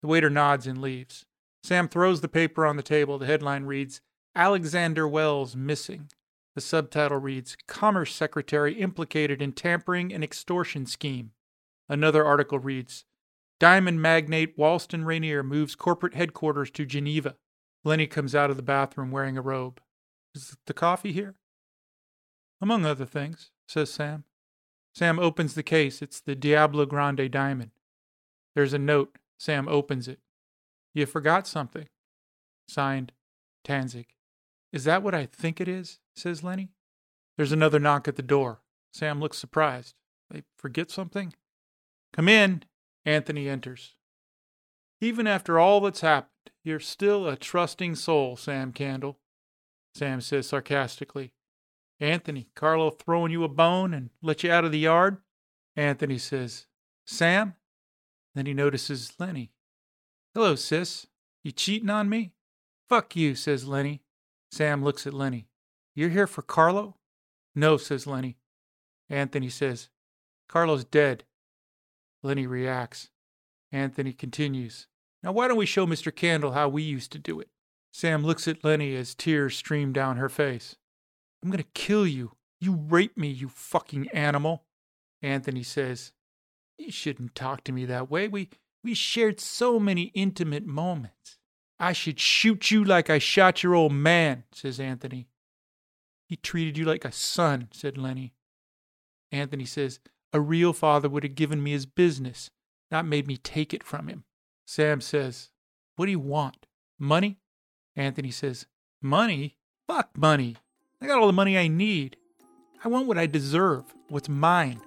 [0.00, 1.26] The waiter nods and leaves.
[1.64, 3.18] Sam throws the paper on the table.
[3.18, 4.00] The headline reads,
[4.36, 6.12] Alexander Wells missing.
[6.54, 11.32] The subtitle reads, Commerce Secretary implicated in tampering and extortion scheme.
[11.88, 13.04] Another article reads,
[13.58, 17.34] Diamond magnate Walston Rainier moves corporate headquarters to Geneva.
[17.82, 19.80] Lenny comes out of the bathroom wearing a robe.
[20.36, 21.34] Is the coffee here?
[22.60, 24.24] Among other things, says Sam.
[24.94, 26.02] Sam opens the case.
[26.02, 27.70] It's the Diablo Grande diamond.
[28.54, 29.16] There's a note.
[29.38, 30.18] Sam opens it.
[30.94, 31.88] You forgot something.
[32.68, 33.12] Signed,
[33.64, 34.06] Tanzig.
[34.72, 36.00] Is that what I think it is?
[36.16, 36.70] says Lenny.
[37.36, 38.60] There's another knock at the door.
[38.92, 39.94] Sam looks surprised.
[40.30, 41.34] They forget something?
[42.12, 42.64] Come in.
[43.04, 43.94] Anthony enters.
[45.00, 49.18] Even after all that's happened, you're still a trusting soul, Sam Candle.
[49.94, 51.32] Sam says sarcastically.
[52.00, 55.18] Anthony, Carlo throwing you a bone and let you out of the yard?
[55.76, 56.66] Anthony says,
[57.06, 57.54] Sam?
[58.34, 59.50] Then he notices Lenny.
[60.34, 61.06] Hello, sis.
[61.42, 62.32] You cheating on me?
[62.88, 64.02] Fuck you, says Lenny.
[64.50, 65.48] Sam looks at Lenny.
[65.94, 66.96] You're here for Carlo?
[67.54, 68.36] No, says Lenny.
[69.10, 69.88] Anthony says,
[70.48, 71.24] Carlo's dead.
[72.22, 73.10] Lenny reacts.
[73.72, 74.86] Anthony continues.
[75.22, 76.14] Now, why don't we show Mr.
[76.14, 77.48] Candle how we used to do it?
[77.92, 80.76] Sam looks at Lenny as tears stream down her face.
[81.42, 82.32] I'm going to kill you.
[82.60, 84.64] You rape me, you fucking animal.
[85.22, 86.12] Anthony says,
[86.76, 88.28] You shouldn't talk to me that way.
[88.28, 88.50] We,
[88.82, 91.38] we shared so many intimate moments.
[91.78, 95.28] I should shoot you like I shot your old man, says Anthony.
[96.28, 98.34] He treated you like a son, said Lenny.
[99.30, 100.00] Anthony says,
[100.32, 102.50] A real father would have given me his business,
[102.90, 104.24] not made me take it from him.
[104.66, 105.50] Sam says,
[105.96, 106.66] What do you want?
[106.98, 107.38] Money?
[107.96, 108.66] Anthony says,
[109.00, 109.56] Money?
[109.86, 110.56] Fuck money.
[111.00, 112.16] I got all the money I need.
[112.84, 114.80] I want what I deserve, what's mine.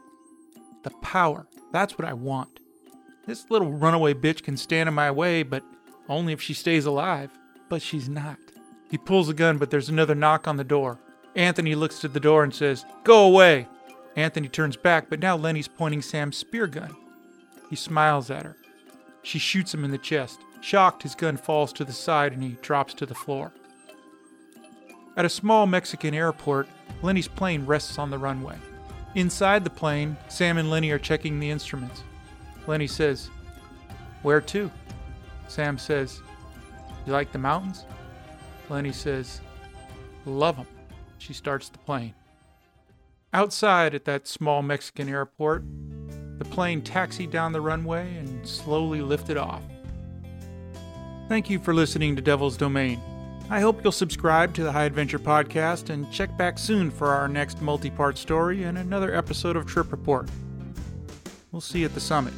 [0.83, 1.47] The power.
[1.71, 2.59] That's what I want.
[3.25, 5.63] This little runaway bitch can stand in my way, but
[6.09, 7.31] only if she stays alive.
[7.69, 8.37] But she's not.
[8.89, 10.99] He pulls a gun, but there's another knock on the door.
[11.35, 13.67] Anthony looks to the door and says, Go away.
[14.17, 16.93] Anthony turns back, but now Lenny's pointing Sam's spear gun.
[17.69, 18.57] He smiles at her.
[19.23, 20.41] She shoots him in the chest.
[20.59, 23.53] Shocked, his gun falls to the side and he drops to the floor.
[25.17, 26.67] At a small Mexican airport,
[27.01, 28.55] Lenny's plane rests on the runway.
[29.15, 32.03] Inside the plane, Sam and Lenny are checking the instruments.
[32.65, 33.29] Lenny says,
[34.21, 34.71] Where to?
[35.47, 36.21] Sam says,
[37.05, 37.85] You like the mountains?
[38.69, 39.41] Lenny says,
[40.25, 40.67] Love 'em.
[41.17, 42.13] She starts the plane.
[43.33, 45.63] Outside at that small Mexican airport,
[46.37, 49.61] the plane taxied down the runway and slowly lifted off.
[51.27, 52.99] Thank you for listening to Devil's Domain.
[53.51, 57.27] I hope you'll subscribe to the High Adventure Podcast and check back soon for our
[57.27, 60.29] next multi part story and another episode of Trip Report.
[61.51, 62.33] We'll see you at the summit.